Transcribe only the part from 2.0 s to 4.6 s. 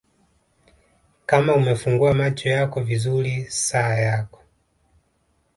macho yako vizuri saa yako